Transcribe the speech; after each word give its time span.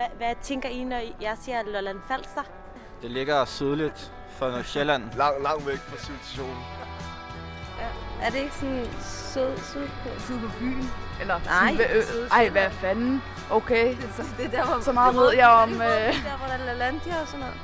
Hvad, 0.00 0.08
hvad 0.16 0.34
tænker 0.42 0.68
I, 0.68 0.84
når 0.84 1.00
jeg 1.20 1.36
siger 1.42 1.62
Lolland 1.62 1.98
Falster? 2.08 2.42
Det 3.02 3.10
ligger 3.10 3.44
sydligt 3.44 4.12
for 4.38 4.50
Nordsjælland. 4.50 5.02
Lang, 5.18 5.42
lang 5.42 5.66
væk 5.66 5.76
fra 5.78 5.96
civilisationen. 5.98 6.56
Er 8.22 8.30
det 8.30 8.38
ikke 8.38 8.54
sådan 8.54 8.86
sød, 9.00 9.58
sød 9.72 9.86
på? 10.02 10.20
Syd 10.20 10.38
på 10.38 10.48
byen. 10.58 10.90
Eller 11.20 11.40
Nej, 11.44 11.76
sådan, 11.76 11.96
øh, 11.96 12.04
syd- 12.04 12.28
ej, 12.32 12.48
hvad 12.48 12.70
fanden? 12.70 13.22
Okay, 13.50 13.96
så, 14.16 14.22
Det 14.38 14.46
er 14.46 14.50
der, 14.50 14.64
hvor, 14.64 14.80
så 14.80 14.92
meget 14.92 15.14
det 15.14 15.20
ved 15.22 15.32
jeg 15.34 15.48
om... 15.48 15.70
Det 15.70 15.80
er 15.82 16.08
Øh, 16.08 16.14
der, 16.14 16.36
hvor 16.38 16.46
der 16.46 16.52
er 16.54 16.64
LaLandia 16.64 17.20
og 17.20 17.26
sådan 17.26 17.40
noget. 17.40 17.54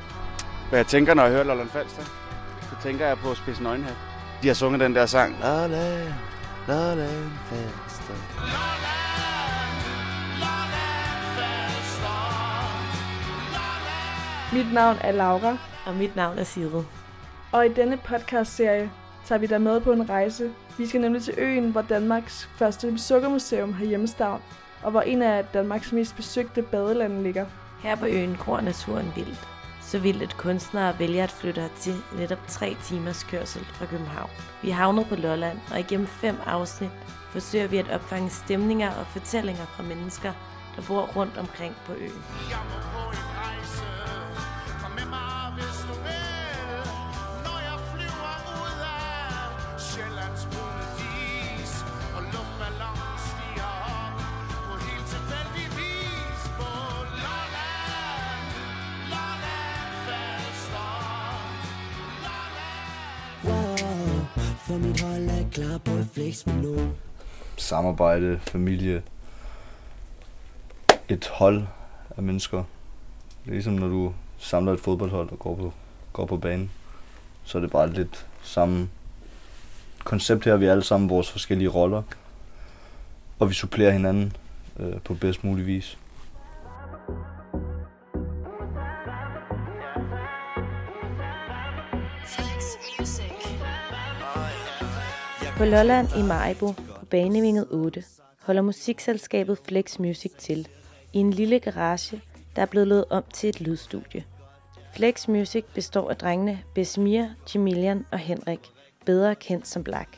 Hvad 0.68 0.79
jeg 0.79 0.86
tænker, 0.86 1.14
når 1.14 1.22
jeg 1.22 1.32
hører 1.32 1.44
Lolland 1.44 1.68
Falster, 1.71 2.03
så 2.71 2.76
tænker 2.82 3.07
jeg 3.07 3.18
på 3.18 3.34
Spidsen 3.34 3.66
Øjenhat. 3.66 3.94
De 4.43 4.46
har 4.46 4.54
sunget 4.54 4.80
den 4.80 4.94
der 4.94 5.07
sang. 5.07 5.36
Lolland, 5.43 6.08
Lolland 6.68 7.30
Falster. 7.50 8.14
Mit 14.53 14.73
navn 14.73 14.96
er 15.00 15.13
Laura, 15.13 15.57
Og 15.86 15.95
mit 15.95 16.17
navn 16.17 16.39
er 16.39 16.45
Sigrid. 16.45 16.85
og 17.53 17.67
i 17.67 17.68
denne 17.68 17.96
podcastserie 17.96 18.91
tager 19.25 19.39
vi 19.39 19.46
dig 19.46 19.61
med 19.61 19.81
på 19.81 19.93
en 19.93 20.09
rejse. 20.11 20.50
Vi 20.79 20.86
skal 20.86 21.00
nemlig 21.00 21.22
til 21.22 21.35
øen, 21.39 21.71
hvor 21.71 21.82
Danmarks 21.82 22.49
første 22.57 22.99
sukkermuseum 22.99 23.72
har 23.72 23.85
hjemmestavn, 23.85 24.43
og 24.82 24.91
hvor 24.91 25.00
en 25.00 25.22
af 25.22 25.45
Danmarks 25.45 25.93
mest 25.93 26.17
besøgte 26.17 26.63
badelande 26.63 27.22
ligger. 27.22 27.46
Her 27.82 27.96
på 27.96 28.07
øen 28.07 28.36
gror 28.36 28.61
naturen 28.61 29.13
vildt. 29.17 29.49
Så 29.82 29.99
vildt, 29.99 30.22
at 30.22 30.36
kunstnere 30.36 30.99
vælger 30.99 31.25
at 31.25 31.31
flytte 31.31 31.61
hertil 31.61 31.97
netop 32.19 32.39
tre 32.48 32.77
timers 32.84 33.22
kørsel 33.25 33.64
fra 33.64 33.86
København. 33.86 34.31
Vi 34.62 34.70
er 34.70 34.75
havnet 34.75 35.06
på 35.06 35.14
Lolland, 35.17 35.58
og 35.72 35.81
igennem 35.81 36.06
fem 36.06 36.36
afsnit 36.47 36.91
forsøger 37.31 37.67
vi 37.67 37.77
at 37.77 37.91
opfange 37.91 38.31
stemninger 38.31 38.91
og 38.91 39.06
fortællinger 39.06 39.67
fra 39.67 39.83
mennesker, 39.83 40.33
der 40.77 40.83
bor 40.89 41.03
rundt 41.17 41.39
omkring 41.39 41.75
på 41.86 41.92
øen. 41.92 42.22
For 64.77 64.82
mit 64.82 65.00
hold 65.00 65.28
er 65.28 65.50
klar 65.52 65.78
på 65.78 65.91
et 65.91 66.08
flex 66.12 66.46
med 66.46 66.55
nu. 66.55 66.78
Samarbejde, 67.56 68.41
familie. 68.42 69.02
Et 71.08 71.28
hold 71.28 71.62
af 72.16 72.22
mennesker. 72.22 72.64
Ligesom 73.44 73.72
når 73.72 73.88
du 73.88 74.14
samler 74.38 74.72
et 74.72 74.80
fodboldhold 74.80 75.32
og 75.32 75.38
går 75.38 75.54
på, 75.54 75.72
går 76.12 76.27
på 76.27 76.36
banen. 76.36 76.70
Så 77.44 77.58
er 77.58 77.62
det 77.62 77.70
bare 77.70 77.92
lidt 77.92 78.27
samme 78.42 78.88
koncept 80.04 80.44
her. 80.44 80.56
Vi 80.56 80.66
er 80.66 80.70
alle 80.70 80.84
sammen 80.84 81.10
vores 81.10 81.30
forskellige 81.30 81.69
roller. 81.69 82.02
Og 83.38 83.48
vi 83.48 83.54
supplerer 83.54 83.92
hinanden 83.92 84.36
øh, 84.78 85.00
på 85.00 85.14
bedst 85.14 85.44
mulig 85.44 85.66
vis. 85.66 85.98
På 95.56 95.64
Lolland 95.64 96.08
i 96.16 96.22
Majbo 96.22 96.72
på 96.72 97.06
Banevinget 97.10 97.66
8 97.70 98.04
holder 98.42 98.62
musikselskabet 98.62 99.58
Flex 99.58 99.98
Music 99.98 100.32
til 100.38 100.68
i 101.12 101.18
en 101.18 101.30
lille 101.30 101.58
garage, 101.60 102.22
der 102.56 102.62
er 102.62 102.66
blevet 102.66 102.88
lavet 102.88 103.04
om 103.10 103.24
til 103.32 103.48
et 103.48 103.60
lydstudie. 103.60 104.24
Flex 104.94 105.28
Music 105.28 105.64
består 105.74 106.10
af 106.10 106.16
drengene 106.16 106.62
Besmir, 106.75 107.25
Jamilian 107.54 108.06
og 108.12 108.19
Henrik, 108.19 108.60
bedre 109.06 109.34
kendt 109.34 109.66
som 109.66 109.84
Black. 109.84 110.08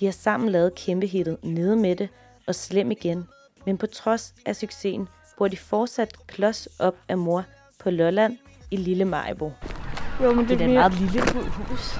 De 0.00 0.04
har 0.04 0.12
sammen 0.12 0.48
lavet 0.48 0.74
kæmpehittet 0.74 1.36
Nede 1.42 1.76
med 1.76 1.96
det 1.96 2.08
og 2.46 2.54
Slem 2.54 2.90
igen, 2.90 3.28
men 3.66 3.78
på 3.78 3.86
trods 3.86 4.34
af 4.46 4.56
succesen 4.56 5.08
bor 5.38 5.48
de 5.48 5.56
fortsat 5.56 6.26
klods 6.26 6.68
op 6.78 6.96
af 7.08 7.18
mor 7.18 7.44
på 7.78 7.90
Lolland 7.90 8.36
i 8.70 8.76
Lille 8.76 9.04
Majbo. 9.04 9.52
Jo, 10.22 10.32
men 10.32 10.48
Det 10.48 10.54
er 10.54 10.58
da 10.58 10.64
et 10.64 10.70
meget 10.70 10.92
lille 11.00 11.22
hus. 11.32 11.98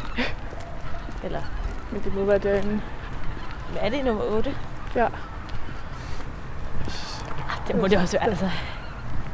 Eller, 1.25 1.60
Men 1.93 2.03
det 2.05 2.15
må 2.15 2.25
være 2.25 2.39
derinde. 2.39 2.81
hvad 3.73 3.83
er 3.83 3.89
det 3.89 4.05
nummer 4.05 4.23
8? 4.25 4.55
Ja. 4.95 5.09
Det 7.67 7.77
må 7.81 7.89
det 7.89 7.99
også 7.99 8.19
være, 8.19 8.29
altså. 8.29 8.51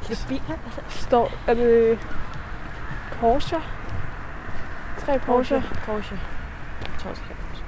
Det 0.08 0.22
er 0.22 0.28
biler, 0.28 0.58
altså. 0.64 0.80
Står, 0.88 1.32
er 1.46 1.54
det 1.54 1.98
Porsche? 3.12 3.58
Tre 4.98 5.18
Porsche. 5.18 5.62
Porsche. 5.86 6.18
Jeg 6.82 6.90
tror 6.98 7.10
også, 7.10 7.22
det 7.28 7.36
er 7.36 7.40
Porsche. 7.48 7.64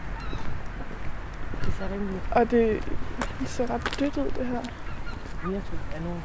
Det 1.65 1.75
ser 1.75 1.95
rimelig 1.95 2.21
Og 2.31 2.51
det, 2.51 2.93
det 3.41 3.49
ser 3.49 3.71
ret 3.71 4.01
dødt 4.01 4.17
ud, 4.17 4.31
det 4.31 4.47
her. 4.47 4.61
virkelig 5.45 5.81
af 5.95 6.03
nogen. 6.03 6.23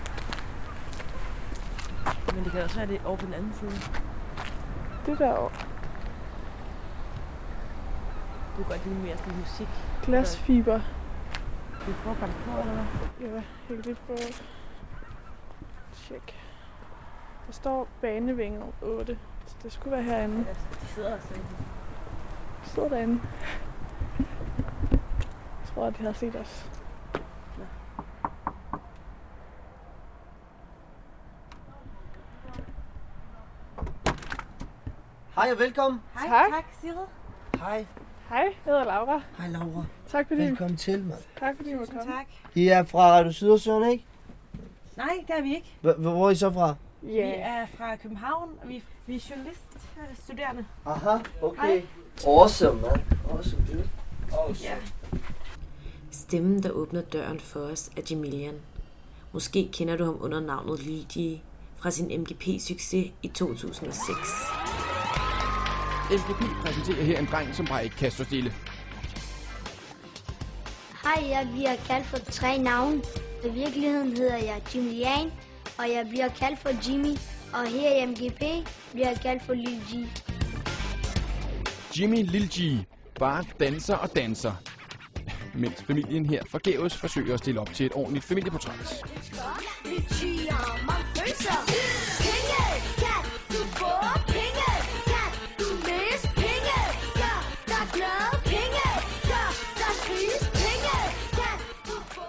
Men 2.36 2.44
det 2.44 2.52
kan 2.52 2.64
også 2.64 2.76
være, 2.76 2.88
det 2.88 2.96
er 2.96 3.08
over 3.08 3.18
på 3.18 3.26
den 3.26 3.34
anden 3.34 3.54
side. 3.60 3.82
Det 5.06 5.20
der 5.20 5.52
Du 8.58 8.64
kan 8.64 8.72
godt 8.72 8.86
lide 8.86 9.00
mere 9.00 9.18
sådan 9.18 9.38
musik. 9.40 9.68
glasfiber. 10.04 10.80
Skal 11.80 11.88
vi 11.88 11.98
prøve 12.04 12.16
at 12.16 12.20
banke 12.22 12.36
på, 12.46 12.60
eller 12.60 12.74
hvad? 12.74 13.28
Ja, 13.30 13.34
jeg 13.36 13.44
kan 13.68 13.80
lige 13.80 13.96
prøve 13.96 14.20
at 14.20 14.44
tjekke. 15.94 16.34
Der 17.48 17.54
står 17.54 17.88
banevinget 18.02 18.64
8, 18.82 19.18
så 19.46 19.56
det 19.64 19.72
skulle 19.74 19.92
være 19.96 20.04
herinde. 20.04 20.46
De 20.82 20.86
sidder 20.88 21.16
også 21.16 21.28
derinde. 21.30 21.48
Det 22.64 22.72
står 22.72 22.90
derinde. 22.90 23.22
Jeg 24.20 25.70
tror, 25.74 25.86
at 25.86 25.98
de 25.98 26.04
har 26.04 26.14
set 26.14 26.36
os. 26.36 26.70
Hej 35.36 35.52
og 35.52 35.60
velkommen. 35.60 36.02
Hej, 36.14 36.28
Tak. 36.28 36.52
tak 36.52 36.66
Sigrid. 36.82 37.06
Hej. 37.60 37.86
Hej, 38.30 38.38
jeg 38.40 38.54
hedder 38.66 38.84
Laura. 38.84 39.22
Hej 39.38 39.48
Laura. 39.48 39.86
Tak 40.08 40.28
fordi, 40.28 40.42
Velkommen 40.42 40.78
til, 40.78 41.04
mand. 41.04 41.20
tak 41.40 41.56
fordi 41.58 41.70
I 41.70 41.74
måtte 41.74 41.94
komme. 41.94 42.12
tak. 42.14 42.26
I 42.56 42.68
er 42.68 42.84
fra 42.84 43.12
Radio 43.12 43.32
Sydersøen, 43.32 43.92
ikke? 43.92 44.06
Nej, 44.98 45.24
det 45.28 45.38
er 45.38 45.42
vi 45.42 45.56
ikke. 45.56 45.68
H- 45.82 46.02
hvor 46.02 46.26
er 46.28 46.30
I 46.32 46.36
så 46.36 46.52
fra? 46.52 46.76
Vi 47.02 47.14
Ja, 47.14 47.32
er 47.40 47.66
fra 47.78 47.96
København, 47.96 48.50
og 48.64 48.70
vi, 48.70 48.84
vi 49.08 49.16
er 49.16 49.20
journaliststuderende. 49.30 50.66
Aha, 50.86 51.18
okay. 51.42 51.62
Hej. 51.62 51.84
Awesome, 52.28 52.82
man. 52.82 53.02
Awesome, 53.32 53.66
dude. 53.68 53.90
Awesome. 54.32 54.70
Ja. 54.70 54.76
Stemmen, 56.12 56.64
der 56.64 56.70
åbner 56.70 57.02
døren 57.02 57.40
for 57.40 57.60
os, 57.60 57.90
er 57.98 58.02
Jamilian. 58.12 58.56
Måske 59.32 59.70
kender 59.74 59.98
du 59.98 60.06
ham 60.06 60.18
under 60.22 60.40
navnet 60.40 60.80
G 61.14 61.42
fra 61.78 61.92
sin 61.92 62.12
MGP-succes 62.22 63.12
i 63.24 63.28
2006. 63.28 64.08
MGP 66.14 66.62
præsenterer 66.62 67.04
her 67.04 67.20
en 67.20 67.26
dreng, 67.26 67.56
som 67.56 67.66
bare 67.66 67.84
ikke 67.84 67.96
kan 67.96 68.12
stå 68.12 68.24
stille. 68.24 68.54
Hej, 71.04 71.30
jeg 71.30 71.50
bliver 71.52 71.76
kaldt 71.88 72.06
for 72.08 72.18
tre 72.18 72.58
navne. 72.58 73.02
I 73.46 73.50
virkeligheden 73.50 74.18
hedder 74.18 74.38
jeg 74.38 74.62
Jimmy 74.76 74.92
Yang, 74.92 75.34
og 75.78 75.90
jeg 75.90 76.08
bliver 76.10 76.30
kaldt 76.30 76.60
for 76.60 76.90
Jimmy. 76.90 77.18
Og 77.54 77.68
her 77.68 78.04
i 78.04 78.06
MGP 78.06 78.68
bliver 78.92 79.08
jeg 79.08 79.20
kaldt 79.22 79.44
for 79.44 79.54
Lil 79.54 79.80
G. 79.80 80.08
Jimmy 82.00 82.24
Lil 82.24 82.50
G 82.50 82.86
bare 83.20 83.44
danser 83.60 83.96
og 83.96 84.16
danser. 84.16 84.54
Mens 85.54 85.84
familien 85.84 86.26
her 86.26 86.44
forgæves 86.50 86.98
forsøger 86.98 87.34
at 87.34 87.40
stille 87.40 87.60
op 87.60 87.74
til 87.74 87.86
et 87.86 87.92
ordentligt 87.96 88.26
familieportræt. 88.26 89.04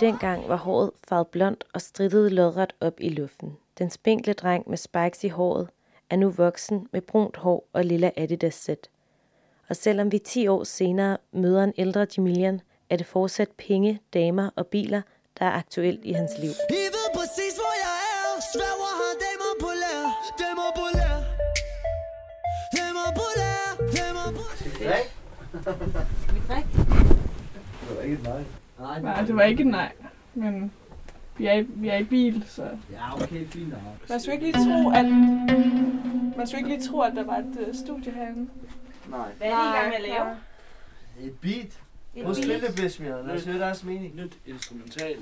Dengang 0.00 0.49
var 0.49 0.56
håret 0.56 0.91
farvet 1.08 1.29
blondt 1.29 1.64
og 1.75 1.81
strittede 1.81 2.31
lodret 2.31 2.73
op 2.81 2.94
i 3.00 3.08
luften. 3.08 3.56
Den 3.79 3.91
spinkle 3.91 4.32
dreng 4.32 4.70
med 4.70 4.76
spikes 4.76 5.25
i 5.25 5.29
håret 5.29 5.69
er 6.11 6.17
nu 6.17 6.31
voksen 6.31 6.88
med 6.93 7.00
brunt 7.00 7.37
hår 7.37 7.69
og 7.73 7.85
lilla 7.85 8.11
Adidas 8.17 8.55
sæt. 8.55 8.88
Og 9.69 9.76
selvom 9.76 10.12
vi 10.12 10.19
10 10.19 10.49
år 10.49 10.64
senere 10.64 11.17
møder 11.32 11.64
en 11.64 11.73
ældre 11.79 12.06
Jamilian, 12.17 12.61
er 12.91 12.96
det 12.96 13.06
fortsat 13.06 13.49
penge, 13.58 14.00
damer 14.14 14.50
og 14.56 14.67
biler, 14.67 15.02
der 15.38 15.44
er 15.46 15.50
aktuelt 15.50 16.05
i 16.05 16.12
hans 16.12 16.32
liv. 16.38 16.50
I 16.70 16.73
ved 16.73 17.08
præcis, 17.14 17.55
hvor 17.56 17.75
jeg 17.85 17.96
er. 18.14 18.41
Sværger 18.52 18.93
har 19.00 19.14
damer 19.25 19.52
på 19.61 19.70
lær. 19.82 20.00
Damer 20.38 20.70
på 20.76 20.85
lær. 20.99 21.17
Damer 22.76 23.08
på 23.19 23.26
lær. 23.37 23.67
Damer 23.96 24.29
på 24.37 24.43
lær. 24.81 25.05
Skal 26.23 26.35
vi 26.35 26.41
drikke? 26.49 26.69
Det 27.88 27.96
var 27.96 28.02
ikke 28.02 28.14
et 28.14 28.23
nej. 28.23 28.63
Nej, 28.78 29.00
Nej, 29.00 29.22
det 29.22 29.36
var 29.36 29.42
ikke 29.42 29.60
et 29.62 29.66
nej. 29.66 29.92
Men 30.34 30.72
Vi 31.38 31.46
er, 31.46 31.52
i, 31.52 31.62
vi 31.62 31.88
er 31.88 31.96
i 31.96 32.04
bil, 32.04 32.44
så... 32.48 32.62
Ja, 32.92 33.14
okay, 33.14 33.46
fint 33.46 33.68
nok. 33.68 33.80
Man 34.08 34.20
skulle 34.20 34.34
ikke 34.34 34.46
lige 34.46 34.66
tro, 34.66 34.90
at... 34.90 35.04
Man 36.36 36.46
skulle 36.46 36.58
ikke 36.58 36.68
lige 36.68 36.82
tro, 36.82 37.00
at 37.00 37.12
der 37.16 37.24
var 37.24 37.36
et 37.36 37.68
uh, 37.68 37.74
studie 37.74 38.12
herinde. 38.12 38.48
Nej. 39.08 39.28
Hvad 39.38 39.48
er 39.48 39.66
I 39.66 39.70
i 39.70 39.76
gang 39.76 39.88
med 39.88 39.96
at 39.96 40.02
lave? 40.02 40.36
Et 41.28 41.38
beat. 41.40 41.80
Et 42.14 42.22
Prøv 42.22 42.30
at 42.30 42.36
spille 42.36 42.60
det, 42.60 42.74
Bismir. 42.76 43.22
Lad 43.26 43.34
os 43.34 43.44
høre 43.44 43.58
deres 43.58 43.84
mening. 43.84 44.16
Nyt 44.16 44.38
instrumental. 44.46 45.16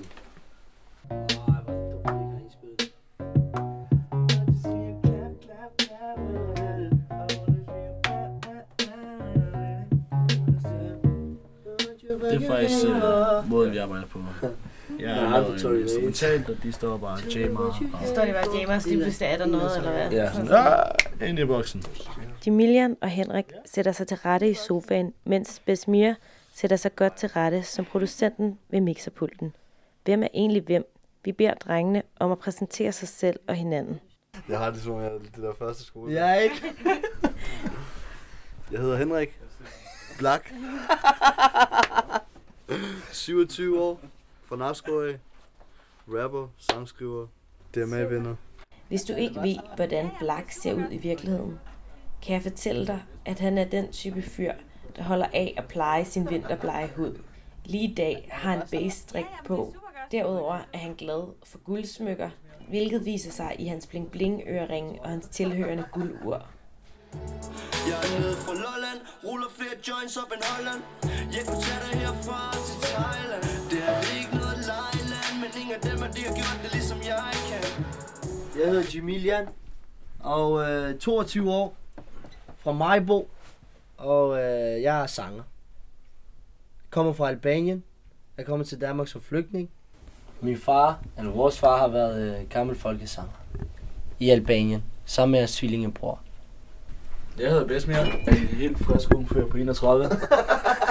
Det 12.32 12.42
er 12.42 12.48
faktisk 12.48 12.84
øh, 12.84 13.50
måden, 13.50 13.72
vi 13.72 13.76
arbejder 13.76 14.06
på. 14.06 14.18
Jeg 15.00 15.44
på 15.46 15.52
lavet 15.52 15.64
en 15.64 15.82
instrumentalt, 15.82 16.48
og 16.48 16.56
de 16.62 16.72
står 16.72 16.96
bare 16.96 17.12
og 17.12 17.34
jammer. 17.34 17.60
Og, 17.60 18.06
står 18.06 18.24
de 18.24 18.32
bare 18.32 18.48
og 18.48 18.58
jammer, 18.58 18.78
så 18.78 18.88
lige 18.88 19.02
pludselig 19.02 19.26
er 19.26 19.36
der 19.36 19.46
noget, 19.46 19.76
eller 19.76 19.92
hvad? 19.92 20.10
ja, 20.10 20.32
sådan, 20.32 20.48
ah, 20.50 21.28
ind 21.28 21.38
i 21.38 21.44
boksen. 21.44 21.82
Jamilian 22.46 22.96
og 23.00 23.08
Henrik 23.08 23.46
sætter 23.66 23.92
sig 23.92 24.06
til 24.06 24.16
rette 24.16 24.50
i 24.50 24.54
sofaen, 24.54 25.12
mens 25.24 25.62
Besmir 25.66 26.14
sætter 26.54 26.76
sig 26.76 26.96
godt 26.96 27.16
til 27.16 27.28
rette 27.28 27.62
som 27.62 27.84
producenten 27.84 28.58
ved 28.70 28.80
mixerpulten. 28.80 29.54
Hvem 30.04 30.22
er 30.22 30.28
egentlig 30.34 30.62
hvem? 30.62 30.84
Vi 31.24 31.32
beder 31.32 31.54
drengene 31.54 32.02
om 32.20 32.32
at 32.32 32.38
præsentere 32.38 32.92
sig 32.92 33.08
selv 33.08 33.40
og 33.48 33.54
hinanden. 33.54 34.00
Jeg 34.48 34.58
har 34.58 34.70
det 34.70 34.80
som 34.80 35.02
jeg 35.02 35.10
det 35.36 35.42
der 35.42 35.52
første 35.58 35.84
skole. 35.84 36.12
Jeg 36.12 36.36
er 36.36 36.40
ikke. 36.40 36.54
Jeg 38.72 38.80
hedder 38.80 38.96
Henrik. 38.96 39.38
Black. 40.18 40.52
27 43.12 43.80
år. 43.80 44.00
Fra 44.44 44.56
Nakskov 44.56 45.02
Rapper, 46.08 46.48
sangskriver, 46.58 47.26
DMA-vinder. 47.74 48.34
Hvis 48.88 49.02
du 49.02 49.12
ikke 49.12 49.42
ved, 49.42 49.56
hvordan 49.76 50.08
Black 50.18 50.50
ser 50.50 50.74
ud 50.74 50.84
i 50.90 50.96
virkeligheden, 50.96 51.58
kan 52.22 52.34
jeg 52.34 52.42
fortælle 52.42 52.86
dig, 52.86 53.02
at 53.24 53.38
han 53.38 53.58
er 53.58 53.64
den 53.64 53.92
type 53.92 54.22
fyr, 54.22 54.52
der 54.96 55.02
holder 55.02 55.26
af 55.32 55.54
at 55.56 55.64
pleje 55.68 56.04
sin 56.04 56.30
vinterblege 56.30 56.90
hud. 56.96 57.18
Lige 57.64 57.90
i 57.90 57.94
dag 57.94 58.28
har 58.32 58.50
han 58.50 58.62
base 58.70 59.24
på. 59.46 59.74
Derudover 60.12 60.58
er 60.72 60.78
han 60.78 60.94
glad 60.94 61.34
for 61.44 61.58
guldsmykker, 61.58 62.30
hvilket 62.68 63.04
viser 63.04 63.30
sig 63.30 63.56
i 63.58 63.66
hans 63.66 63.86
bling 63.86 64.10
bling 64.10 64.42
øreringe 64.46 65.02
og 65.02 65.08
hans 65.10 65.28
tilhørende 65.28 65.84
guldur. 65.92 66.46
Jeg 67.88 67.98
er 68.04 68.20
nede 68.20 68.36
fra 68.36 68.52
Lolland, 68.52 69.00
ruller 69.24 69.46
flere 69.56 69.76
joints 69.88 70.16
op 70.16 70.32
end 70.34 70.42
Holland. 70.44 70.82
Jeg 71.36 71.46
kunne 71.46 71.62
tage 71.62 71.80
dig 71.92 72.00
herfra 72.00 72.56
til 72.66 72.76
Thailand. 72.82 73.42
Det 73.70 73.80
er 73.88 74.18
ikke 74.18 74.36
noget 74.36 74.58
lejland, 74.72 75.34
men 75.40 75.50
ingen 75.60 75.74
af 75.74 75.80
dem 75.80 75.98
har 75.98 76.08
de 76.08 76.20
har 76.20 76.34
gjort 76.34 76.58
det 76.62 76.72
ligesom 76.72 76.98
jeg 76.98 77.32
kan. 77.48 77.84
Jeg 78.60 78.70
hedder 78.70 78.82
Jamilian, 78.94 79.48
og 80.20 80.70
øh, 80.70 80.98
22 80.98 81.52
år, 81.52 81.76
fra 82.58 82.72
Majbo, 82.72 83.28
og 83.96 84.38
øh, 84.38 84.82
jeg 84.82 85.02
er 85.02 85.06
sanger. 85.06 85.42
Kommer 86.90 87.12
fra 87.12 87.28
Albanien. 87.28 87.84
Jeg 88.36 88.46
kommer 88.46 88.64
til 88.64 88.80
Danmark 88.80 89.08
som 89.08 89.20
flygtning. 89.20 89.70
Min 90.40 90.58
far, 90.58 90.98
eller 91.18 91.30
vores 91.30 91.58
far, 91.58 91.78
har 91.78 91.88
været 91.88 92.40
øh, 92.40 92.48
gammel 92.48 92.76
folkesanger 92.76 93.32
i 94.18 94.30
Albanien, 94.30 94.84
sammen 95.04 95.30
med 95.30 95.38
hans 95.38 95.56
tvillingebror. 95.56 96.20
Jeg 97.38 97.50
hedder 97.50 97.66
Besmir, 97.66 97.96
jeg 97.96 98.24
er 98.26 98.32
en 98.32 98.36
helt 98.36 98.78
frisk 98.78 99.14
ung 99.14 99.28
fyr 99.28 99.46
på 99.46 99.56
31. 99.56 100.10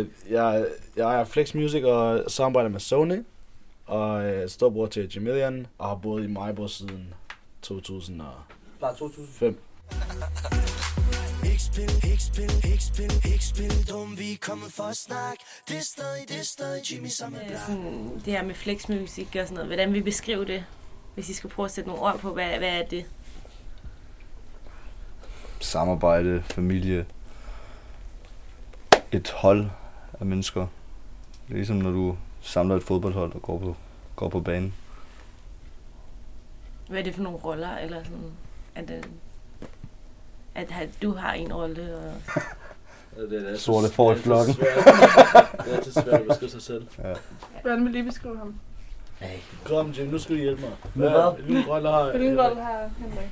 og 0.00 0.06
øh, 0.06 0.32
jeg, 0.32 0.66
jeg 0.96 1.20
er 1.20 1.24
Flex 1.24 1.54
Music 1.54 1.84
og 1.84 2.30
samarbejder 2.30 2.68
med 2.68 2.80
Sony. 2.80 3.24
Og 3.86 4.24
jeg 4.24 4.34
er 4.34 4.46
storbror 4.46 4.86
til 4.86 5.12
Jamilian 5.14 5.66
og 5.78 5.88
har 5.88 5.94
boet 5.94 6.24
i 6.24 6.26
Majbo 6.26 6.68
siden 6.68 7.14
2005. 7.62 8.26
Bare 8.80 8.94
2000. 8.94 9.56
Ikke 11.44 11.62
spil, 11.62 12.10
ikke 12.10 12.22
spil, 12.22 12.70
ikke 12.72 12.84
spil, 12.84 13.32
ikke 13.32 13.44
spil 13.44 13.88
dum, 13.88 14.18
vi 14.18 14.32
er 14.32 14.36
kommet 14.40 14.72
for 14.72 14.82
at 14.82 14.96
snakke. 14.96 15.44
Det 15.68 15.82
stadig, 15.82 16.28
det 16.28 16.46
stadig 16.46 16.92
Jimmy 16.92 17.08
Black. 17.30 17.60
Sådan, 17.66 18.22
det 18.24 18.32
her 18.32 18.44
med 18.44 18.54
flexmusik 18.54 19.26
og 19.26 19.32
sådan 19.32 19.54
noget, 19.54 19.68
hvordan 19.68 19.92
vil 19.92 20.00
I 20.00 20.02
beskrive 20.02 20.44
det? 20.44 20.64
Hvis 21.14 21.28
I 21.28 21.34
skal 21.34 21.50
prøve 21.50 21.64
at 21.64 21.70
sætte 21.70 21.90
nogle 21.90 22.02
ord 22.02 22.18
på, 22.18 22.32
hvad, 22.32 22.58
hvad 22.58 22.68
er 22.68 22.82
det? 22.86 23.04
Samarbejde, 25.60 26.42
familie. 26.46 27.06
Et 29.12 29.30
hold 29.30 29.66
af 30.20 30.26
mennesker. 30.26 30.60
Det 31.46 31.50
er 31.50 31.54
ligesom 31.54 31.76
når 31.76 31.90
du 31.90 32.16
samler 32.40 32.76
et 32.76 32.82
fodboldhold 32.82 33.34
og 33.34 33.42
går 33.42 33.58
på, 33.58 33.76
går 34.16 34.28
på 34.28 34.40
banen. 34.40 34.74
Hvad 36.88 36.98
er 36.98 37.02
det 37.04 37.14
for 37.14 37.22
nogle 37.22 37.38
roller? 37.38 37.76
Eller 37.76 38.04
sådan, 38.04 38.30
at, 38.74 38.88
det, 38.88 39.08
at 40.54 40.70
have- 40.70 40.90
du 41.02 41.12
har 41.14 41.32
en 41.32 41.52
rolle, 41.52 41.96
og 41.96 42.12
Det 43.30 43.52
er 43.52 43.56
Sorte 43.56 43.92
får 43.92 44.12
i 44.12 44.16
flokken. 44.18 44.54
Det 44.54 44.66
er 45.72 45.76
altid 45.76 45.92
svært 45.92 46.08
at 46.08 46.26
beskrive 46.28 46.50
sig 46.50 46.62
selv. 46.62 46.86
Ja. 46.98 47.12
Hvordan 47.62 47.84
vil 47.84 47.94
I 47.96 48.02
beskrive 48.02 48.38
ham? 48.38 48.54
Kom, 49.64 49.90
Jim, 49.90 50.06
nu 50.08 50.18
skal 50.18 50.36
du 50.36 50.40
hjælpe 50.40 50.60
mig. 50.62 50.70
Med 50.94 51.10
hvad? 51.10 51.42
Hvilken 51.42 51.66
rolle 51.70 51.88
har 51.88 52.10
Hvilken 52.10 52.40
rolle 52.40 52.62
har 52.62 52.90
Henrik? 52.98 53.28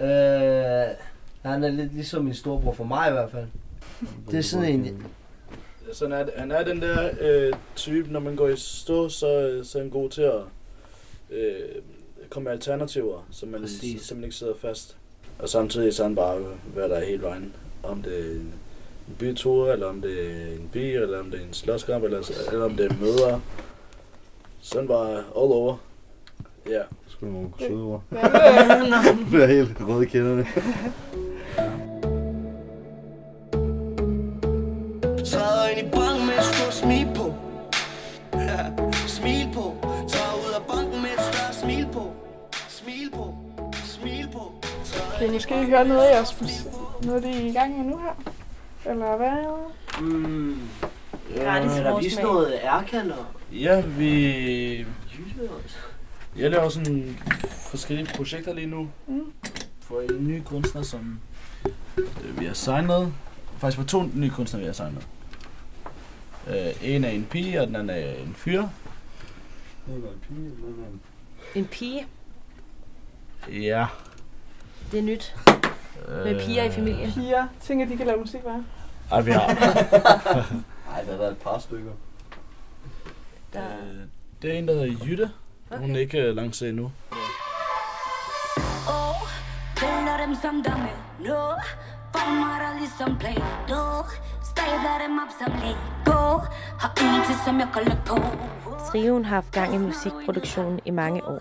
Øh, 0.00 0.96
han 1.42 1.64
er 1.64 1.68
lidt 1.68 1.94
ligesom 1.94 2.24
min 2.24 2.34
storebror 2.34 2.72
for 2.72 2.84
mig 2.84 3.08
i 3.08 3.12
hvert 3.12 3.30
fald. 3.30 3.46
Det 4.30 4.38
er 4.38 4.42
sådan 4.42 4.68
en... 4.68 5.06
Sådan 5.92 6.12
er 6.12 6.24
det. 6.24 6.32
Han 6.36 6.50
er 6.50 6.64
den 6.64 6.82
der 6.82 7.10
øh, 7.20 7.52
type, 7.76 8.12
når 8.12 8.20
man 8.20 8.36
går 8.36 8.48
i 8.48 8.56
stå, 8.56 9.08
så, 9.08 9.60
så 9.64 9.78
er 9.78 9.82
han 9.82 9.90
god 9.90 10.10
til 10.10 10.22
at 10.22 10.40
øh, 11.30 11.82
komme 12.30 12.44
med 12.44 12.52
alternativer, 12.52 13.26
så 13.30 13.46
man 13.46 13.60
Præcis. 13.60 13.80
simpelthen 13.80 14.24
ikke 14.24 14.36
sidder 14.36 14.54
fast. 14.60 14.96
Og 15.38 15.48
samtidig 15.48 15.94
så 15.94 16.02
er 16.02 16.06
han 16.06 16.16
bare, 16.16 16.38
hvad 16.74 16.88
der 16.88 16.94
er 16.96 17.04
hele 17.04 17.22
vejen. 17.22 17.52
Om 17.82 18.02
det 18.02 18.18
er 18.20 18.30
en 18.34 18.54
bytur, 19.18 19.72
eller 19.72 19.86
om 19.86 20.00
det 20.02 20.26
er 20.26 20.52
en 20.52 20.70
by, 20.72 20.78
eller 20.78 21.20
om 21.20 21.30
det 21.30 21.40
er 21.40 21.44
en 21.44 21.52
slåskamp, 21.52 22.04
eller, 22.04 22.30
eller 22.52 22.64
om 22.64 22.76
det 22.76 22.86
er 22.86 22.94
møder. 23.00 23.40
Sådan 24.60 24.88
bare 24.88 25.16
all 25.16 25.24
over. 25.52 25.76
Ja. 26.70 26.82
Skulle 27.08 27.32
nogle 27.32 27.48
søde 27.58 27.82
ord. 27.82 28.02
Bliver 29.30 29.46
jeg 29.46 29.48
helt 29.48 29.76
rød 29.80 30.02
i 30.02 30.06
måske 45.32 45.66
høre 45.66 45.88
noget 45.88 46.02
af 46.02 46.14
jeres 46.14 46.40
musik? 46.40 46.66
Noget, 47.02 47.22
det 47.22 47.28
I 47.28 47.46
er 47.46 47.50
i 47.50 47.52
gang 47.52 47.78
med 47.78 47.84
nu 47.84 47.98
her? 47.98 48.32
Eller 48.90 49.16
hvad? 49.16 49.30
Mm, 50.00 50.60
er 51.36 51.60
der 51.60 51.98
vist 51.98 52.14
forsmag. 52.14 52.32
noget 52.32 52.64
Erkan 52.64 53.10
og 53.10 53.26
Ja, 53.52 53.80
vi... 53.80 54.86
Jeg 56.36 56.50
laver 56.50 56.68
sådan 56.68 57.18
forskellige 57.50 58.08
projekter 58.16 58.54
lige 58.54 58.66
nu. 58.66 58.88
Mm. 59.06 59.32
For 59.80 60.00
en 60.00 60.28
ny 60.28 60.42
kunstner, 60.44 60.82
som 60.82 61.20
øh, 61.96 62.40
vi 62.40 62.44
har 62.44 62.54
signet. 62.54 63.12
Faktisk 63.58 63.78
for 63.78 63.86
to 63.86 64.02
nye 64.14 64.30
kunstnere, 64.30 64.60
vi 64.60 64.66
har 64.66 64.72
signet. 64.72 65.06
Øh, 66.48 66.88
en 66.94 67.04
er 67.04 67.08
en 67.08 67.26
pige, 67.30 67.60
og 67.60 67.66
den 67.66 67.76
anden 67.76 67.90
er 67.96 68.12
en 68.12 68.34
fyr. 68.34 68.62
en 71.54 71.66
pige. 71.66 72.06
Ja. 73.52 73.86
Det 74.92 74.98
er 74.98 75.02
nyt. 75.02 75.36
Med 76.08 76.40
piger 76.46 76.62
i 76.64 76.70
familien. 76.70 77.12
Piger. 77.12 77.46
Tænker, 77.60 77.86
de 77.86 77.96
kan 77.96 78.06
lave 78.06 78.20
musik, 78.20 78.40
hva'? 78.40 78.62
Ej, 79.14 79.20
vi 79.20 79.30
har. 79.30 79.46
Nej, 80.90 81.02
der 81.02 81.26
er 81.26 81.30
et 81.30 81.36
par 81.36 81.58
stykker. 81.58 81.92
Der, 83.52 83.60
Øh, 83.60 83.96
det 84.42 84.54
er 84.54 84.58
en, 84.58 84.68
der 84.68 84.74
hedder 84.74 85.06
Jytte. 85.06 85.30
Okay. 85.70 85.80
Hun 85.80 85.96
er 85.96 86.00
ikke 86.00 86.18
øh, 86.18 86.36
langt 86.36 86.54
til 86.54 86.68
endnu. 86.68 86.92
Og 88.88 89.14
piller 89.76 90.16
dem 90.26 90.34
som 90.42 90.62
der 90.62 90.76
med 90.76 91.26
no 91.28 91.52
Former 92.12 92.78
ligesom 92.78 93.18
Play-Doh 93.18 94.06
Stabler 94.50 94.98
dem 95.06 95.18
op 95.18 95.32
som 95.40 95.52
Lego 95.52 96.38
Har 96.80 96.92
en 97.00 97.26
til 97.26 97.34
som 97.44 97.58
jeg 97.60 97.68
kan 97.74 97.98
på 98.06 98.18
Trioen 98.90 99.24
har 99.24 99.34
haft 99.34 99.52
gang 99.52 99.74
i 99.74 99.78
musikproduktionen 99.78 100.80
i 100.84 100.90
mange 100.90 101.24
år. 101.24 101.40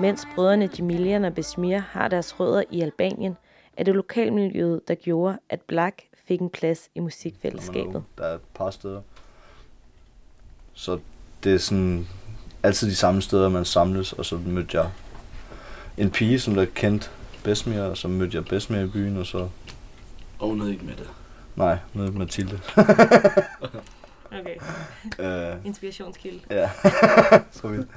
Mens 0.00 0.26
brødrene 0.34 0.70
Jamilian 0.78 1.24
og 1.24 1.34
Besmir 1.34 1.78
har 1.78 2.08
deres 2.08 2.40
rødder 2.40 2.62
i 2.70 2.80
Albanien, 2.80 3.36
er 3.76 3.84
det 3.84 3.94
lokalmiljøet, 3.94 4.88
der 4.88 4.94
gjorde, 4.94 5.38
at 5.48 5.60
Black 5.60 6.02
fik 6.28 6.40
en 6.40 6.50
plads 6.50 6.90
i 6.94 7.00
musikfællesskabet. 7.00 8.02
Der 8.18 8.24
er 8.24 8.34
et 8.34 8.40
par 8.54 8.70
steder. 8.70 9.00
Så 10.74 10.98
det 11.44 11.54
er 11.54 11.58
sådan 11.58 12.06
altid 12.62 12.90
de 12.90 12.96
samme 12.96 13.22
steder, 13.22 13.48
man 13.48 13.64
samles, 13.64 14.12
og 14.12 14.24
så 14.24 14.36
mødte 14.46 14.78
jeg 14.78 14.90
en 15.96 16.10
pige, 16.10 16.40
som 16.40 16.54
der 16.54 16.64
kendte 16.64 17.08
Besmir, 17.44 17.80
og 17.80 17.96
så 17.96 18.08
mødte 18.08 18.36
jeg 18.36 18.44
Besmir 18.44 18.78
i 18.78 18.86
byen, 18.86 19.16
og 19.16 19.26
så... 19.26 19.48
Og 20.38 20.48
hun 20.48 20.70
ikke 20.70 20.84
med 20.84 20.94
det. 20.94 21.08
Nej, 21.56 21.78
med 21.94 22.10
Mathilde. 22.10 22.60
Okay. 24.40 24.56
Øh, 25.18 25.66
Inspirationskilde. 25.66 26.40
Ja, 26.50 26.70
så 27.60 27.68
vidt. 27.68 27.88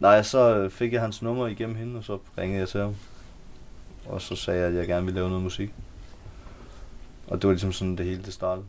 Nej, 0.00 0.22
så 0.22 0.56
øh, 0.56 0.70
fik 0.70 0.92
jeg 0.92 1.00
hans 1.00 1.22
nummer 1.22 1.46
igennem 1.46 1.76
hende, 1.76 1.98
og 1.98 2.04
så 2.04 2.18
ringede 2.38 2.60
jeg 2.60 2.68
til 2.68 2.80
ham. 2.80 2.94
Og 4.06 4.22
så 4.22 4.36
sagde 4.36 4.60
jeg, 4.60 4.68
at 4.68 4.74
jeg 4.74 4.86
gerne 4.86 5.04
ville 5.04 5.20
lave 5.20 5.28
noget 5.28 5.42
musik. 5.42 5.74
Og 7.28 7.42
det 7.42 7.48
var 7.48 7.52
ligesom 7.52 7.72
sådan, 7.72 7.96
det 7.96 8.06
hele 8.06 8.22
det 8.22 8.32
startede. 8.32 8.66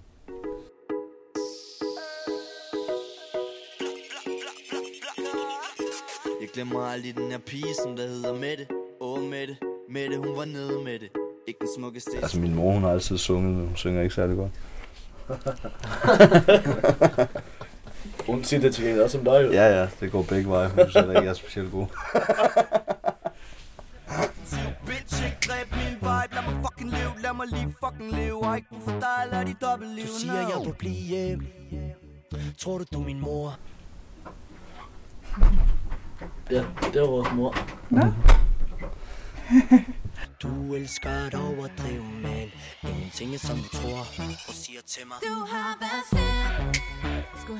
Jeg 6.41 6.49
glemmer 6.53 6.85
aldrig 6.85 7.15
den 7.15 7.31
her 7.31 7.37
pige, 7.37 7.73
som 7.83 7.95
der 7.95 8.07
hedder 8.07 8.33
Mette 8.33 8.67
Åh 8.99 9.23
Mette, 9.23 9.57
Mette 9.89 10.17
hun 10.17 10.37
var 10.37 10.45
nede 10.45 10.83
med 10.83 10.99
det 10.99 11.09
Ikke 11.47 11.59
den 11.59 11.67
smukkeste 11.77 12.11
Altså 12.21 12.39
min 12.39 12.55
mor, 12.55 12.73
hun 12.73 12.83
har 12.83 12.91
altid 12.91 13.17
sunget, 13.17 13.53
men 13.53 13.67
hun 13.67 13.75
synger 13.75 14.01
ikke 14.01 14.15
særlig 14.15 14.37
godt. 14.37 14.51
Hun 18.25 18.43
siger 18.43 18.59
det 18.59 18.75
til 18.75 18.83
gengæld 18.83 19.03
også 19.03 19.17
om 19.17 19.23
dig, 19.23 19.43
jo. 19.45 19.51
Ja, 19.51 19.79
ja, 19.79 19.87
det 19.99 20.11
går 20.11 20.21
begge 20.23 20.49
veje. 20.49 20.67
Hun 20.67 20.89
synes 20.89 21.07
ikke, 21.07 21.21
jeg 21.21 21.25
er 21.29 21.33
specielt 21.33 21.71
god. 21.71 21.85
Bitch, 24.85 25.25
ikke 25.25 25.37
dræb 25.47 25.71
min 25.71 25.93
vibe 25.93 26.35
Lad 26.35 26.41
mig 26.51 26.61
fucking 26.65 26.89
leve, 26.91 27.11
lad 27.21 27.33
mig 27.33 27.47
lige 27.47 27.75
fucking 27.83 28.11
leve 28.11 28.45
Har 28.45 28.55
ikke 28.55 28.67
brug 28.69 28.81
for 28.81 28.91
dig, 28.91 29.27
lad 29.31 29.45
dit 29.45 29.61
dobbeltliv 29.61 30.05
Du 30.05 30.11
siger, 30.19 30.33
jeg 30.33 30.61
må 30.65 30.71
blive 30.79 30.93
hjem. 30.93 31.47
Tror 32.57 32.77
du, 32.77 32.85
du 32.93 32.99
er 33.01 33.05
min 33.05 33.19
mor? 33.19 33.57
Ja, 36.51 36.63
det 36.93 37.01
var 37.01 37.07
vores 37.07 37.31
mor. 37.33 37.55
Du 40.43 40.75
elsker 40.75 41.09
at 41.09 41.35
overdrive, 41.35 42.03
men 42.03 42.51
ingenting 42.83 43.33
er 43.33 43.37
som 43.39 43.57
du 43.57 43.67
tror. 43.69 43.99
Og 44.47 44.53
siger 44.53 44.79
til 44.87 45.07
mig, 45.07 45.17
Du 45.23 45.45
har 45.51 45.77
været 45.79 46.03
slem 46.09 46.73
Skulle 47.41 47.56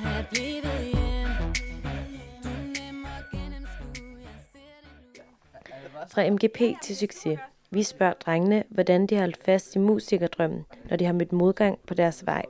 Fra 6.10 6.30
MGP 6.30 6.60
til 6.82 6.96
succes. 6.96 7.38
Vi 7.70 7.82
spørger 7.82 8.12
drengene, 8.12 8.64
hvordan 8.68 9.06
de 9.06 9.14
har 9.14 9.22
holdt 9.22 9.38
fast 9.44 9.76
i 9.76 9.78
musikerdrømmen, 9.78 10.64
når 10.90 10.96
de 10.96 11.04
har 11.04 11.12
mødt 11.12 11.32
modgang 11.32 11.78
på 11.86 11.94
deres 11.94 12.26
vej. 12.26 12.44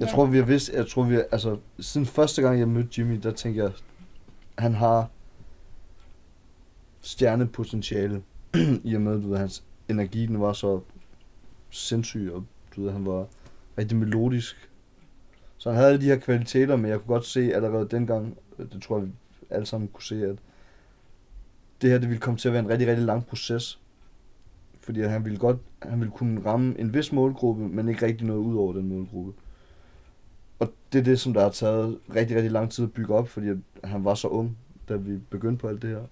Jeg 0.00 0.08
tror, 0.08 0.26
vi 0.26 0.36
har 0.36 0.44
vidst, 0.44 0.72
jeg 0.72 0.86
tror, 0.86 1.02
vi 1.02 1.14
har, 1.14 1.24
altså, 1.32 1.56
siden 1.80 2.06
første 2.06 2.42
gang, 2.42 2.58
jeg 2.58 2.68
mødte 2.68 2.88
Jimmy, 2.98 3.16
der 3.22 3.30
tænkte 3.30 3.62
jeg, 3.62 3.72
han 4.58 4.74
har 4.74 5.10
stjernepotentiale, 7.00 8.22
i 8.84 8.94
og 8.94 9.00
med, 9.00 9.22
du 9.22 9.28
ved, 9.28 9.38
hans 9.38 9.64
energi, 9.88 10.26
den 10.26 10.40
var 10.40 10.52
så 10.52 10.80
sindssyg, 11.70 12.30
og 12.34 12.44
du 12.76 12.82
ved, 12.82 12.92
han 12.92 13.06
var 13.06 13.26
rigtig 13.78 13.98
melodisk. 13.98 14.70
Så 15.58 15.70
han 15.70 15.76
havde 15.76 15.88
alle 15.88 16.00
de 16.00 16.06
her 16.06 16.16
kvaliteter, 16.16 16.76
men 16.76 16.90
jeg 16.90 16.98
kunne 16.98 17.14
godt 17.14 17.26
se 17.26 17.54
allerede 17.54 17.88
dengang, 17.90 18.38
øh, 18.58 18.66
det 18.72 18.82
tror 18.82 18.98
jeg, 18.98 19.06
vi 19.06 19.12
alle 19.50 19.66
sammen 19.66 19.88
kunne 19.88 20.02
se, 20.02 20.26
at 20.26 20.36
det 21.84 21.92
her, 21.92 21.98
det 21.98 22.08
ville 22.08 22.20
komme 22.20 22.38
til 22.38 22.48
at 22.48 22.52
være 22.52 22.62
en 22.62 22.68
rigtig, 22.68 22.88
rigtig 22.88 23.04
lang 23.04 23.26
proces. 23.26 23.78
Fordi 24.80 25.00
at 25.00 25.10
han 25.10 25.24
ville 25.24 25.38
godt, 25.38 25.56
han 25.82 26.00
ville 26.00 26.12
kunne 26.12 26.46
ramme 26.46 26.74
en 26.78 26.94
vis 26.94 27.12
målgruppe, 27.12 27.68
men 27.68 27.88
ikke 27.88 28.06
rigtig 28.06 28.26
noget 28.26 28.40
ud 28.40 28.56
over 28.56 28.72
den 28.72 28.88
målgruppe. 28.88 29.32
Og 30.58 30.72
det 30.92 30.98
er 30.98 31.02
det, 31.02 31.20
som 31.20 31.34
der 31.34 31.40
har 31.42 31.50
taget 31.50 31.98
rigtig, 32.14 32.36
rigtig 32.36 32.52
lang 32.52 32.70
tid 32.70 32.84
at 32.84 32.92
bygge 32.92 33.14
op, 33.14 33.28
fordi 33.28 33.48
at 33.48 33.56
han 33.84 34.04
var 34.04 34.14
så 34.14 34.28
ung, 34.28 34.58
da 34.88 34.96
vi 34.96 35.18
begyndte 35.30 35.60
på 35.60 35.68
alt 35.68 35.82
det 35.82 35.90
her. 35.90 36.02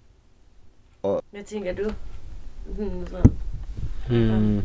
Og 1.02 1.22
Hvad 1.30 1.42
tænker 1.42 1.74
du? 1.74 1.90
Hmm, 2.66 3.06
så. 3.06 3.30
Hmm. 4.08 4.60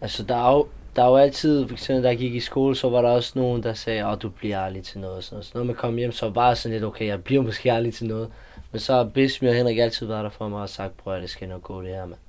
Altså, 0.00 0.22
der 0.22 0.36
er 0.36 0.52
jo, 0.52 0.66
der 0.96 1.02
er 1.02 1.08
jo 1.08 1.16
altid, 1.16 1.68
for 1.68 1.72
eksempel, 1.72 2.02
da 2.02 2.08
jeg 2.08 2.18
gik 2.18 2.34
i 2.34 2.40
skole, 2.40 2.76
så 2.76 2.90
var 2.90 3.02
der 3.02 3.08
også 3.08 3.32
nogen, 3.38 3.62
der 3.62 3.74
sagde, 3.74 4.06
at 4.06 4.22
du 4.22 4.28
bliver 4.28 4.60
aldrig 4.60 4.84
til 4.84 5.00
noget. 5.00 5.24
Sådan 5.24 5.34
noget. 5.34 5.46
Så 5.46 5.58
når 5.58 5.64
man 5.64 5.74
kom 5.74 5.96
hjem, 5.96 6.12
så 6.12 6.26
var 6.26 6.30
det 6.30 6.34
bare 6.34 6.56
sådan 6.56 6.74
lidt, 6.74 6.84
okay, 6.84 7.06
jeg 7.06 7.24
bliver 7.24 7.42
måske 7.42 7.72
aldrig 7.72 7.94
til 7.94 8.06
noget. 8.06 8.30
Men 8.74 8.80
så 8.80 8.92
har 8.92 9.04
Bismi 9.04 9.48
og 9.48 9.54
Henrik 9.54 9.78
altid 9.78 10.06
været 10.06 10.24
der 10.24 10.30
for 10.30 10.48
mig 10.48 10.62
og 10.62 10.68
sagt, 10.68 10.96
prøv 10.96 11.14
at 11.14 11.22
det 11.22 11.30
skal 11.30 11.48
nok 11.48 11.62
gå 11.62 11.82
det 11.82 11.90
her, 11.90 12.06
mand. 12.06 12.20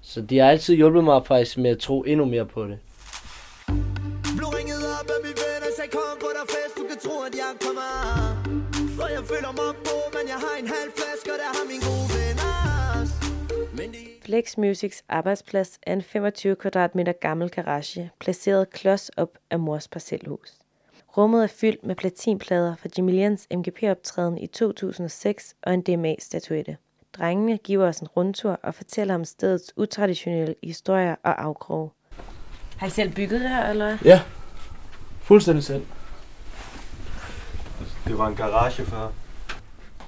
Så 0.00 0.20
de 0.20 0.38
har 0.38 0.50
altid 0.50 0.74
hjulpet 0.74 1.04
mig 1.04 1.26
faktisk 1.26 1.58
med 1.58 1.70
at 1.70 1.78
tro 1.78 2.02
endnu 2.02 2.24
mere 2.24 2.46
på 2.46 2.64
det. 2.64 2.78
Blev 4.36 4.48
ringet 4.58 4.82
op 5.00 5.08
af 5.14 5.20
mine 5.24 5.38
venner 5.42 5.70
Sagde 5.76 5.90
kom 5.90 6.16
på 6.20 6.28
der 6.36 6.46
fest 6.54 6.74
Du 6.78 6.84
kan 6.90 6.98
tro 7.04 7.16
at 7.28 7.34
jeg 7.42 7.52
kommer 7.64 7.90
For 8.96 9.06
jeg 9.16 9.22
føler 9.32 9.52
mig 9.60 9.72
på 9.88 9.96
Men 10.16 10.24
jeg 10.32 10.38
har 10.44 10.54
en 10.62 10.68
halv 10.74 10.90
flaske 10.98 11.28
Og 11.34 11.38
der 11.42 11.50
har 11.56 11.64
min 11.72 11.80
gode 11.88 12.08
venner 12.16 12.52
Flex 14.24 14.56
Musics 14.56 15.04
arbejdsplads 15.08 15.78
er 15.82 15.92
en 15.92 16.02
25 16.02 16.56
kvadratmeter 16.56 17.12
gammel 17.12 17.50
garage, 17.50 18.10
placeret 18.20 18.70
klods 18.70 19.08
op 19.08 19.38
af 19.50 19.58
mors 19.58 19.88
parcelhus. 19.88 20.61
Rummet 21.16 21.42
er 21.42 21.46
fyldt 21.46 21.86
med 21.86 21.94
platinplader 21.96 22.76
fra 22.76 22.88
Jamilians 22.98 23.46
MGP-optræden 23.54 24.38
i 24.38 24.46
2006 24.46 25.54
og 25.62 25.74
en 25.74 25.82
DMA-statuette. 25.82 26.76
Drengene 27.18 27.58
giver 27.58 27.88
os 27.88 27.98
en 27.98 28.08
rundtur 28.08 28.60
og 28.62 28.74
fortæller 28.74 29.14
om 29.14 29.24
stedets 29.24 29.72
utraditionelle 29.76 30.54
historier 30.62 31.14
og 31.22 31.42
afkroge. 31.42 31.90
Har 32.76 32.86
I 32.86 32.90
selv 32.90 33.12
bygget 33.14 33.40
det 33.40 33.48
her, 33.48 33.68
eller? 33.70 33.98
Ja, 34.04 34.20
fuldstændig 35.20 35.64
selv. 35.64 35.86
Det 38.06 38.18
var 38.18 38.26
en 38.26 38.34
garage 38.36 38.84
før. 38.84 39.08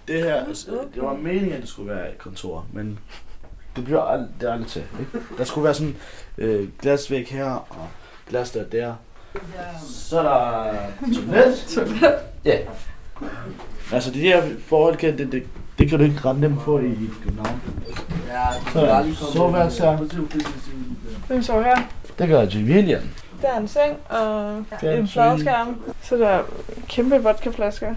Det 0.08 0.22
her, 0.22 0.34
altså, 0.46 0.70
det 0.94 1.02
var 1.02 1.14
meningen, 1.14 1.52
at 1.52 1.60
det 1.60 1.68
skulle 1.68 1.90
være 1.90 2.12
et 2.12 2.18
kontor, 2.18 2.66
men 2.72 2.98
det 3.76 3.84
bliver 3.84 4.02
ald- 4.02 4.40
det 4.40 4.48
er 4.48 4.52
aldrig 4.52 4.70
til. 4.70 4.84
Ikke? 5.00 5.26
Der 5.38 5.44
skulle 5.44 5.64
være 5.64 5.74
sådan 5.74 5.96
øh, 6.38 6.68
glasvæg 6.78 7.26
her, 7.28 7.50
og 7.54 7.88
glas 8.28 8.50
der 8.50 8.64
der. 8.64 8.94
Så 9.90 10.18
er 10.18 10.22
der 10.22 10.72
toilet. 11.74 12.14
Ja. 12.44 12.56
Altså 13.92 14.10
det 14.10 14.20
her 14.20 14.42
forhold 14.66 14.96
kan, 14.96 15.18
det, 15.18 15.32
det, 15.32 15.42
det 15.78 15.88
kan 15.88 15.98
du 15.98 16.04
ikke 16.04 16.20
ret 16.24 16.38
nemt 16.38 16.62
få 16.62 16.78
i 16.78 17.10
København. 17.24 17.60
Ja, 18.28 18.72
Så 18.72 18.80
er 18.86 19.04
soveværelse 19.32 19.82
her. 19.82 19.96
Hvem 21.26 21.42
så 21.42 21.62
her? 21.62 21.76
Det 22.18 22.28
gør 22.28 22.42
Jamilian. 22.42 23.10
Der 23.42 23.48
er 23.48 23.58
en 23.60 23.68
seng 23.68 23.96
og 24.08 24.64
er 24.82 24.92
en 24.92 25.08
fladskærm. 25.08 25.80
Så 26.02 26.16
der 26.16 26.28
er 26.28 26.42
kæmpe 26.88 27.22
vodkaflasker. 27.22 27.94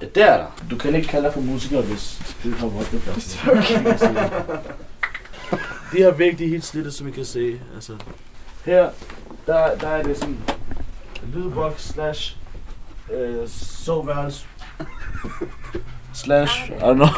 Ja, 0.00 0.06
det 0.14 0.22
er 0.22 0.36
der. 0.36 0.46
Du 0.70 0.76
kan 0.76 0.94
ikke 0.94 1.08
kalde 1.08 1.24
dig 1.24 1.34
for 1.34 1.40
musiker, 1.40 1.80
hvis 1.82 2.22
du 2.44 2.50
har. 2.50 2.68
De 5.92 5.96
her 5.96 6.10
væg, 6.10 6.38
de 6.38 6.44
er 6.44 6.48
helt 6.48 6.64
slidte, 6.64 6.92
som 6.92 7.08
I 7.08 7.10
kan 7.10 7.24
se. 7.24 7.60
Altså, 7.74 7.92
her, 8.64 8.88
der, 9.46 9.76
der 9.80 9.88
er 9.88 10.02
det 10.02 10.16
sådan 10.16 10.28
en 10.34 10.44
lydboks 11.34 11.88
slash 11.88 12.36
øh, 13.12 13.48
soveværelse 13.48 14.46
slash, 16.12 16.68
I 16.70 16.72
don't 16.72 16.94
know. 16.94 17.08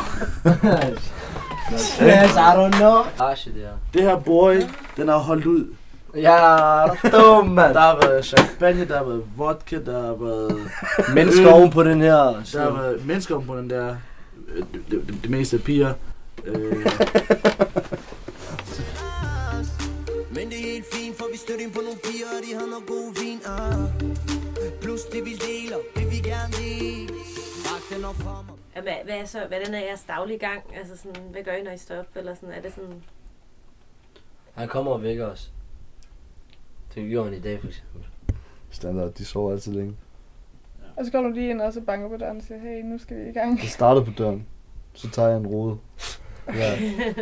Slash, 1.77 2.35
I 2.35 2.53
don't 2.57 2.71
know. 2.77 3.03
Garage, 3.19 3.51
det 3.51 3.63
her. 3.63 3.69
Det 3.95 4.03
her 4.03 4.17
boy, 4.21 4.63
den 4.97 5.09
har 5.09 5.19
holdt 5.19 5.47
ud. 5.47 5.67
Ja, 6.17 6.35
er 6.37 6.95
du 7.03 7.09
dum, 7.17 7.49
mand. 7.49 7.75
Der 7.75 7.81
har 7.81 7.99
været 8.03 8.25
champagne, 8.25 8.89
der 8.89 8.97
har 8.99 9.05
været 9.05 9.23
vodka, 9.37 9.79
der 9.87 10.03
har 10.03 10.25
været... 10.25 10.59
Mennesker 11.15 11.53
oven 11.53 11.71
på 11.71 11.83
den 11.85 12.01
her. 12.01 12.15
Der 12.53 12.61
har 12.63 12.71
været 12.83 13.07
mennesker 13.07 13.35
oven 13.35 13.47
på 13.47 13.57
den 13.57 13.71
der... 13.71 13.97
øh, 14.49 14.65
Det, 14.73 14.83
det, 14.91 15.07
det, 15.07 15.23
det 15.23 15.31
meste 15.31 15.57
er 15.57 15.61
piger. 15.61 15.93
Øh, 16.45 16.87
de 22.45 22.55
har 22.59 22.67
noget 22.73 22.87
god 22.87 23.07
vin. 23.23 23.41
Ah. 23.55 23.85
Plus 24.83 25.03
det 25.13 25.25
vi 25.25 25.35
deler, 25.49 25.79
det 25.97 26.07
vi 26.13 26.19
gerne 26.31 26.53
dele. 26.63 27.15
Rak 27.69 27.83
den 27.93 28.05
op 28.05 28.15
for 28.15 28.45
mig. 28.49 28.83
Hvad, 28.83 28.93
hvad 29.05 29.15
er 29.15 29.25
så, 29.25 29.39
hvordan 29.49 29.75
er 29.75 29.79
jeres 29.81 30.05
daglige 30.09 30.39
gang? 30.39 30.63
Altså 30.79 30.97
sådan, 30.97 31.23
hvad 31.31 31.43
gør 31.43 31.53
I, 31.53 31.63
når 31.63 31.71
I 31.71 31.79
står 31.79 31.97
op? 31.97 32.07
Eller 32.15 32.35
sådan, 32.35 32.55
er 32.55 32.61
det 32.61 32.73
sådan... 32.75 33.03
Han 34.55 34.69
kommer 34.69 34.93
og 34.93 35.03
vækker 35.03 35.27
os. 35.27 35.53
Det 36.95 37.09
gjorde 37.09 37.29
han 37.29 37.39
i 37.39 37.41
dag, 37.41 37.61
for 37.61 37.69
eksempel. 37.69 38.03
standard, 38.71 39.13
de 39.13 39.25
sover 39.25 39.53
altid 39.53 39.73
længe. 39.73 39.97
Og 40.97 41.05
så 41.05 41.13
går 41.13 41.23
du 41.23 41.29
lige 41.29 41.51
ind 41.51 41.61
og 41.61 41.73
så 41.73 41.81
banker 41.81 42.09
på 42.09 42.17
døren 42.17 42.37
og 42.37 42.43
siger, 42.43 42.61
hey, 42.61 42.83
nu 42.85 42.99
skal 42.99 43.17
vi 43.17 43.31
i 43.31 43.33
gang. 43.33 43.61
Det 43.61 43.69
starter 43.71 44.05
på 44.05 44.11
døren, 44.19 44.47
så 44.95 45.11
tager 45.11 45.29
jeg 45.29 45.39
en 45.39 45.47
rode. 45.47 45.79
Ja. 46.55 46.77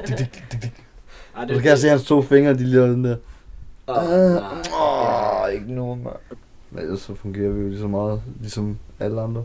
Dik, 0.07 0.19
dik, 0.19 0.53
dik, 0.53 0.63
dik. 0.63 0.85
Ej, 1.37 1.43
Og 1.43 1.49
så 1.49 1.61
kan 1.61 1.71
jeg 1.71 1.79
se 1.79 1.89
hans 1.89 2.05
to 2.05 2.23
fingre, 2.23 2.55
de 2.55 2.73
den 2.73 3.05
der. 3.05 3.17
Åh, 3.91 4.37
Åh, 4.83 5.43
oh, 5.43 5.53
ikke 5.53 5.75
nogen, 5.75 6.05
mand. 6.05 6.17
Men 6.71 6.85
ellers 6.85 7.01
så 7.01 7.15
fungerer 7.15 7.51
vi 7.51 7.61
jo 7.63 7.69
lige 7.69 7.81
så 7.81 7.89
meget, 7.89 8.23
ligesom 8.41 8.79
alle 9.01 9.21
andre. 9.21 9.45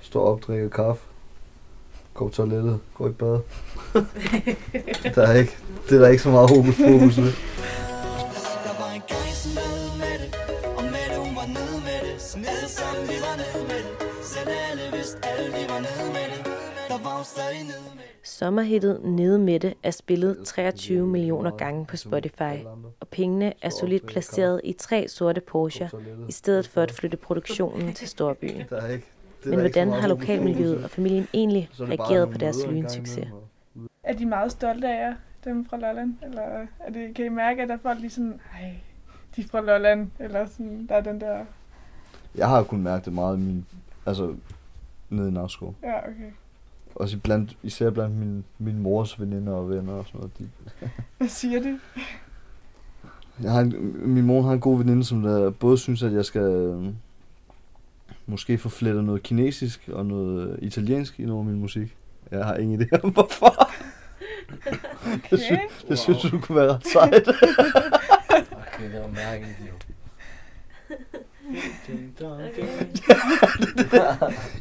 Står 0.00 0.26
op, 0.26 0.42
drikker 0.46 0.68
kaffe. 0.68 1.02
Går 2.14 2.28
på 2.28 2.34
toilettet, 2.34 2.78
går 2.94 3.08
i 3.08 3.12
bad. 3.12 3.38
der 5.14 5.22
er 5.22 5.34
ikke, 5.34 5.56
det 5.88 5.96
er 5.96 6.00
der 6.00 6.08
ikke 6.08 6.22
så 6.22 6.30
meget 6.30 6.50
hokus 6.50 6.76
pokus 6.76 7.16
ved. 7.18 7.32
Sommerhittet 18.44 19.04
Nede 19.04 19.38
med 19.38 19.60
det 19.60 19.74
er 19.82 19.90
spillet 19.90 20.38
23 20.44 21.06
millioner 21.06 21.50
gange 21.50 21.86
på 21.86 21.96
Spotify, 21.96 22.64
og 23.00 23.08
pengene 23.08 23.52
er 23.62 23.70
solidt 23.70 24.06
placeret 24.06 24.60
i 24.64 24.72
tre 24.72 25.08
sorte 25.08 25.40
Porsche, 25.40 25.90
i 26.28 26.32
stedet 26.32 26.68
for 26.68 26.80
at 26.80 26.92
flytte 26.92 27.16
produktionen 27.16 27.92
til 27.92 28.08
storbyen. 28.08 28.62
Men 29.44 29.58
hvordan 29.60 29.92
har 29.92 30.08
lokalmiljøet 30.08 30.84
og 30.84 30.90
familien 30.90 31.26
egentlig 31.34 31.70
er 31.80 31.84
reageret 31.84 32.30
på 32.30 32.38
deres 32.38 32.56
lynsucces? 32.68 33.28
Er 34.02 34.12
de 34.12 34.26
meget 34.26 34.52
stolte 34.52 34.88
af 34.88 35.06
jer, 35.08 35.14
dem 35.44 35.64
fra 35.64 35.76
Lolland? 35.76 36.14
Eller 36.22 36.66
er 36.80 36.90
det, 36.94 37.14
kan 37.14 37.24
I 37.24 37.28
mærke, 37.28 37.62
at 37.62 37.68
der 37.68 37.74
er 37.74 37.78
folk 37.78 38.00
lige 38.00 38.10
sådan, 38.10 38.40
ej, 38.54 38.74
de 39.36 39.40
er 39.40 39.46
fra 39.50 39.60
Lolland? 39.60 40.10
Eller 40.18 40.46
sådan, 40.46 40.86
der 40.88 40.94
er 40.94 41.00
den 41.00 41.20
der, 41.20 41.44
Jeg 42.34 42.48
har 42.48 42.62
kun 42.62 42.82
mærket 42.82 43.04
det 43.04 43.12
meget 43.12 43.36
i 43.36 43.40
min, 43.40 43.66
altså, 44.06 44.34
nede 45.10 45.28
i 45.28 45.32
Narskov. 45.32 45.74
ja, 45.82 45.98
okay. 45.98 46.30
Også 46.94 47.18
blandt, 47.18 47.56
især 47.62 47.90
blandt 47.90 48.16
min, 48.16 48.44
min 48.58 48.78
mors 48.78 49.20
veninder 49.20 49.52
og 49.52 49.70
venner 49.70 49.92
og 49.92 50.04
sådan 50.06 50.18
noget. 50.18 50.38
De, 50.38 50.48
Hvad 51.18 51.28
siger 51.28 51.60
de? 51.62 51.78
jeg 53.42 53.52
har 53.52 53.60
en, 53.60 53.92
min 54.14 54.24
mor 54.26 54.42
har 54.42 54.52
en 54.52 54.60
god 54.60 54.78
veninde, 54.78 55.04
som 55.04 55.22
der 55.22 55.50
både 55.50 55.78
synes, 55.78 56.02
at 56.02 56.12
jeg 56.12 56.24
skal 56.24 56.42
øh, 56.42 56.86
måske 58.26 58.58
få 58.58 58.68
flettet 58.68 59.04
noget 59.04 59.22
kinesisk 59.22 59.88
og 59.92 60.06
noget 60.06 60.48
øh, 60.50 60.58
italiensk 60.62 61.20
i 61.20 61.24
noget 61.24 61.40
af 61.40 61.44
min 61.46 61.60
musik. 61.60 61.96
Jeg 62.30 62.44
har 62.44 62.54
ingen 62.56 62.82
idé 62.82 63.00
om, 63.02 63.10
hvorfor. 63.14 63.70
Det, 65.30 65.40
sy- 65.40 65.86
det 65.88 65.98
synes 65.98 66.22
du 66.22 66.40
kunne 66.40 66.56
være 66.56 66.74
ret 66.74 66.86
sejt. 66.86 67.28
Okay, 68.76 68.92
det 68.92 69.00
var 69.00 69.08
mærkeligt, 69.08 69.58
jo. 69.60 69.93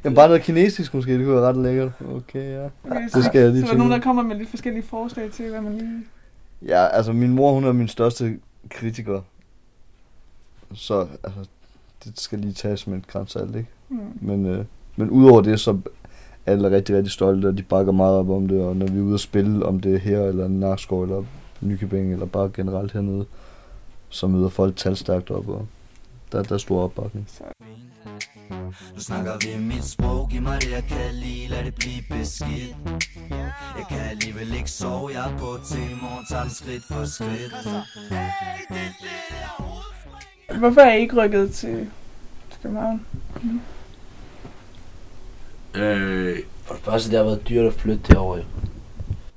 Jamen 0.03 0.15
bare 0.15 0.27
noget 0.27 0.41
kinesisk 0.41 0.93
måske, 0.93 1.17
det 1.17 1.25
kunne 1.25 1.35
være 1.35 1.49
ret 1.49 1.57
lækkert. 1.57 1.91
Okay, 2.15 2.51
ja. 2.51 2.65
Okay, 2.83 3.09
Det 3.15 3.25
skal 3.25 3.41
jeg 3.41 3.51
lige 3.51 3.61
så 3.61 3.67
der 3.67 3.73
er 3.73 3.77
nogen, 3.77 3.91
der 3.91 3.99
kommer 3.99 4.23
med 4.23 4.35
lidt 4.35 4.49
forskellige 4.49 4.83
forslag 4.83 5.31
til, 5.31 5.49
hvad 5.49 5.61
man 5.61 5.77
lige... 5.77 6.03
Ja, 6.61 6.87
altså 6.87 7.13
min 7.13 7.33
mor, 7.33 7.53
hun 7.53 7.63
er 7.63 7.71
min 7.71 7.87
største 7.87 8.39
kritiker. 8.69 9.21
Så 10.73 11.07
altså, 11.23 11.39
det 12.03 12.19
skal 12.19 12.39
lige 12.39 12.53
tages 12.53 12.87
med 12.87 12.97
et 12.97 13.07
grænsalt, 13.07 13.55
ikke? 13.55 13.69
Mm. 13.89 13.99
Men, 14.21 14.45
øh, 14.45 14.65
men 14.95 15.09
udover 15.09 15.41
det, 15.41 15.59
så 15.59 15.71
er 15.71 15.75
alle 16.51 16.71
rigtig, 16.71 16.95
rigtig 16.95 17.11
stolte, 17.11 17.47
og 17.47 17.57
de 17.57 17.63
bakker 17.63 17.91
meget 17.91 18.15
op 18.15 18.29
om 18.29 18.47
det. 18.47 18.61
Og 18.61 18.75
når 18.75 18.87
vi 18.87 18.99
er 18.99 19.03
ude 19.03 19.13
at 19.13 19.19
spille, 19.19 19.65
om 19.65 19.79
det 19.79 19.93
er 19.93 19.99
her, 19.99 20.21
eller 20.21 20.47
Narskov, 20.47 21.03
eller 21.03 21.23
Nykøbing, 21.61 22.13
eller 22.13 22.25
bare 22.25 22.51
generelt 22.53 22.91
hernede, 22.91 23.25
så 24.09 24.27
møder 24.27 24.49
folk 24.49 24.75
talstærkt 24.75 25.31
op, 25.31 25.49
og 25.49 25.67
der, 26.33 26.43
der 26.43 26.53
er 26.53 26.57
stor 26.57 26.83
opbakning. 26.83 27.29
Nu 28.93 28.99
snakker 28.99 29.31
vi 29.41 29.63
mit 29.63 29.85
sprog, 29.85 30.29
giv 30.29 30.41
mig 30.41 30.61
det 30.61 30.71
jeg 30.71 30.83
kan 30.83 31.13
lide, 31.13 31.47
lad 31.47 31.63
det 31.65 31.75
blive 31.75 32.03
beskidt 32.09 32.75
Jeg 33.77 33.85
kan 33.89 33.99
alligevel 34.11 34.55
ikke 34.55 34.71
sove, 34.71 35.09
jeg 35.13 35.31
er 35.31 35.37
på 35.37 35.57
til 35.67 35.81
i 35.81 35.95
morgen, 36.01 36.25
tager 36.29 36.43
det 36.43 36.51
skridt 36.51 36.83
for 36.83 37.05
skridt 37.05 37.53
Hvorfor 40.59 40.81
er 40.81 40.93
I 40.93 41.01
ikke 41.01 41.15
rykket 41.23 41.51
til, 41.53 41.89
til 42.51 42.59
København? 42.61 43.05
Mm. 43.43 43.59
Øh, 45.81 46.39
for 46.63 46.73
det 46.73 46.83
første, 46.83 47.09
det 47.09 47.17
har 47.17 47.25
været 47.25 47.49
dyrt 47.49 47.65
at 47.65 47.73
flytte 47.73 48.13
derovre, 48.13 48.37
jo. 48.37 48.43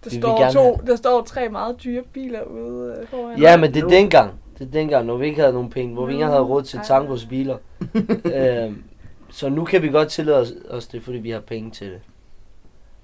Der, 0.04 0.10
Vi 0.10 0.16
vil 0.16 0.22
står 0.22 0.40
gerne 0.40 0.52
to, 0.52 0.80
der 0.86 0.96
står 0.96 1.22
tre 1.22 1.48
meget 1.48 1.84
dyre 1.84 2.02
biler 2.12 2.42
ude 2.42 2.96
øh, 3.00 3.08
foran. 3.08 3.38
Ja, 3.38 3.56
men 3.56 3.74
det 3.74 3.82
er 3.82 3.88
dengang. 3.88 4.30
Det 4.58 4.66
er 4.66 4.70
dengang, 4.70 5.06
når 5.06 5.16
vi 5.16 5.26
ikke 5.26 5.40
havde 5.40 5.52
nogen 5.52 5.70
penge, 5.70 5.94
hvor 5.94 6.06
vi 6.06 6.12
ikke 6.12 6.22
engang 6.22 6.32
havde 6.32 6.44
råd 6.44 6.62
til 6.62 6.80
Tangos 6.84 7.24
biler. 7.24 7.58
øhm, 8.34 8.84
så 9.30 9.48
nu 9.48 9.64
kan 9.64 9.82
vi 9.82 9.88
godt 9.88 10.08
tillade 10.08 10.38
os, 10.38 10.52
os 10.70 10.86
det, 10.86 11.02
fordi 11.02 11.18
vi 11.18 11.30
har 11.30 11.40
penge 11.40 11.70
til 11.70 11.90
det. 11.90 12.00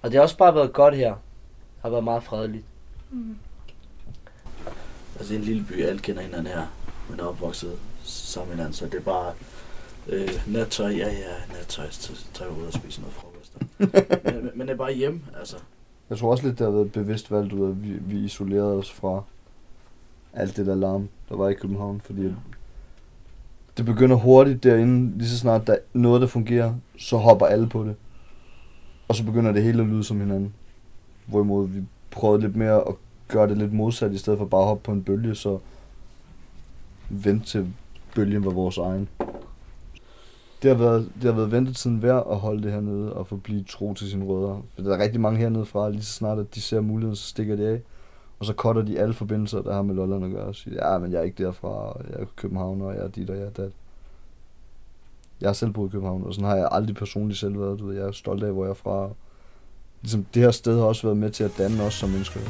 Og 0.02 0.10
det 0.10 0.14
har 0.14 0.22
også 0.22 0.36
bare 0.36 0.54
været 0.54 0.72
godt 0.72 0.96
her. 0.96 1.10
Det 1.10 1.82
har 1.82 1.90
været 1.90 2.04
meget 2.04 2.22
fredeligt. 2.22 2.64
Mm. 3.10 3.36
Altså 5.18 5.34
er 5.34 5.38
en 5.38 5.44
lille 5.44 5.64
by, 5.68 5.84
alle 5.84 6.00
kender 6.00 6.22
hinanden 6.22 6.46
her. 6.46 6.66
Man 7.10 7.20
er 7.20 7.24
opvokset 7.24 7.78
sammen 8.02 8.48
med 8.48 8.56
hinanden, 8.56 8.74
så 8.74 8.84
det 8.84 8.94
er 8.94 9.00
bare 9.00 9.32
øh, 10.08 10.28
nattøj, 10.46 10.90
ja 10.90 11.08
ja, 11.08 11.54
nattøj, 11.58 11.86
så 11.90 12.24
tager 12.34 12.50
vi 12.50 12.60
ud 12.60 12.66
og 12.66 12.72
spiser 12.72 13.00
noget 13.00 13.14
frokost. 13.14 13.58
men, 14.24 14.44
men, 14.44 14.50
men 14.54 14.66
det 14.68 14.72
er 14.72 14.78
bare 14.78 14.92
hjemme, 14.92 15.20
altså. 15.38 15.56
Jeg 16.10 16.18
tror 16.18 16.30
også 16.30 16.46
lidt, 16.46 16.58
det 16.58 16.64
har 16.64 16.72
været 16.72 16.86
et 16.86 16.92
bevidst 16.92 17.30
valg, 17.30 17.52
ud 17.52 17.66
af, 17.66 17.70
at 17.70 17.82
vi, 17.82 17.88
vi 17.88 18.18
isolerede 18.18 18.74
os 18.74 18.92
fra 18.92 19.22
alt 20.34 20.56
det 20.56 20.66
der 20.66 20.74
larm, 20.74 21.08
der 21.28 21.36
var 21.36 21.48
i 21.48 21.54
København, 21.54 22.00
fordi 22.04 22.22
ja. 22.22 22.32
det 23.76 23.84
begynder 23.84 24.16
hurtigt 24.16 24.64
derinde, 24.64 25.18
lige 25.18 25.28
så 25.28 25.38
snart 25.38 25.66
der 25.66 25.72
er 25.72 25.78
noget, 25.92 26.20
der 26.20 26.26
fungerer, 26.26 26.74
så 26.98 27.16
hopper 27.16 27.46
alle 27.46 27.68
på 27.68 27.84
det. 27.84 27.94
Og 29.08 29.14
så 29.14 29.24
begynder 29.24 29.52
det 29.52 29.62
hele 29.62 29.82
at 29.82 29.88
lyde 29.88 30.04
som 30.04 30.20
hinanden. 30.20 30.54
Hvorimod 31.26 31.68
vi 31.68 31.82
prøvede 32.10 32.42
lidt 32.42 32.56
mere 32.56 32.88
at 32.88 32.94
gøre 33.28 33.48
det 33.48 33.58
lidt 33.58 33.72
modsat, 33.72 34.12
i 34.12 34.18
stedet 34.18 34.38
for 34.38 34.46
bare 34.46 34.60
at 34.60 34.66
hoppe 34.66 34.84
på 34.84 34.92
en 34.92 35.02
bølge, 35.02 35.34
så 35.34 35.58
vente 37.08 37.46
til 37.46 37.68
bølgen 38.14 38.44
var 38.44 38.50
vores 38.50 38.78
egen. 38.78 39.08
Det 40.62 40.70
har 40.70 40.78
været, 40.78 41.10
det 41.14 41.24
har 41.24 41.32
været 41.32 41.52
ventetiden 41.52 42.02
værd 42.02 42.26
at 42.30 42.36
holde 42.36 42.62
det 42.62 42.72
hernede 42.72 43.12
og 43.12 43.26
forblive 43.26 43.64
tro 43.68 43.94
til 43.94 44.10
sine 44.10 44.24
rødder. 44.24 44.62
For 44.74 44.82
der 44.82 44.96
er 44.96 45.02
rigtig 45.02 45.20
mange 45.20 45.38
hernede 45.38 45.66
fra, 45.66 45.90
lige 45.90 46.02
så 46.02 46.12
snart 46.12 46.38
at 46.38 46.54
de 46.54 46.60
ser 46.60 46.80
muligheden, 46.80 47.16
så 47.16 47.28
stikker 47.28 47.56
de 47.56 47.66
af. 47.66 47.80
Og 48.42 48.46
så 48.46 48.52
cutter 48.52 48.82
de 48.82 48.98
alle 48.98 49.14
forbindelser, 49.14 49.62
der 49.62 49.74
har 49.74 49.82
med 49.82 49.94
Lolland 49.94 50.24
at 50.24 50.30
gøre. 50.30 50.44
Og 50.46 50.54
siger, 50.54 50.92
ja, 50.92 50.98
men 50.98 51.12
jeg 51.12 51.18
er 51.18 51.22
ikke 51.22 51.44
derfra, 51.44 51.96
jeg 52.10 52.20
er 52.20 52.24
københavner, 52.36 52.86
og 52.86 52.94
jeg 52.94 53.04
er 53.04 53.08
dit, 53.08 53.30
og 53.30 53.36
jeg 53.36 53.44
er 53.44 53.50
dat. 53.50 53.72
Jeg 55.40 55.48
har 55.48 55.52
selv 55.52 55.70
boet 55.72 55.88
i 55.88 55.92
København, 55.92 56.24
og 56.24 56.34
sådan 56.34 56.48
har 56.48 56.56
jeg 56.56 56.68
aldrig 56.70 56.96
personligt 56.96 57.40
selv 57.40 57.60
været. 57.60 57.78
Du 57.78 57.86
ved, 57.86 57.96
jeg 57.96 58.06
er 58.06 58.12
stolt 58.12 58.42
af, 58.42 58.52
hvor 58.52 58.64
jeg 58.64 58.70
er 58.70 58.74
fra. 58.74 59.10
Ligesom, 60.00 60.26
det 60.34 60.42
her 60.42 60.50
sted 60.50 60.78
har 60.78 60.84
også 60.84 61.02
været 61.02 61.16
med 61.16 61.30
til 61.30 61.44
at 61.44 61.54
danne 61.58 61.82
os 61.82 61.94
som 61.94 62.10
mennesker. 62.10 62.40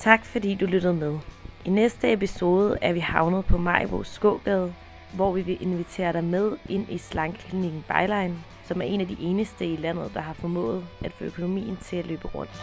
Tak 0.00 0.24
fordi 0.24 0.54
du 0.54 0.66
lyttede 0.66 0.94
med. 0.94 1.18
I 1.64 1.70
næste 1.70 2.12
episode 2.12 2.78
er 2.82 2.92
vi 2.92 3.00
havnet 3.00 3.44
på 3.44 3.58
Majbo 3.58 4.02
Skågade, 4.02 4.74
hvor 5.14 5.32
vi 5.32 5.42
vil 5.42 5.62
invitere 5.62 6.12
dig 6.12 6.24
med 6.24 6.52
ind 6.68 6.86
i 6.88 6.98
slankklinikken 6.98 7.84
Byline, 7.88 8.38
som 8.64 8.80
er 8.80 8.86
en 8.86 9.00
af 9.00 9.06
de 9.06 9.16
eneste 9.20 9.66
i 9.66 9.76
landet, 9.76 10.10
der 10.14 10.20
har 10.20 10.32
formået 10.32 10.84
at 11.04 11.12
få 11.12 11.24
økonomien 11.24 11.76
til 11.76 11.96
at 11.96 12.06
løbe 12.06 12.28
rundt. 12.28 12.62